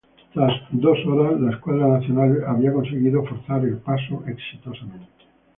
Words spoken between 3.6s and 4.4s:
el paso